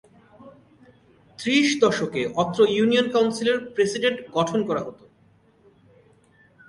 [1.39, 4.99] ত্রিশ দশকে অত্র ইউনিয়ন কাউন্সিলের প্রেসিডেন্ট গঠন কর হত।